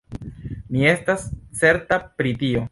[0.75, 1.27] Mi estas
[1.63, 2.69] certa pri tio.